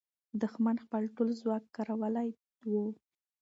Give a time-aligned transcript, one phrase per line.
[0.41, 2.29] دښمن خپل ټول ځواک کارولی
[2.71, 2.85] وو.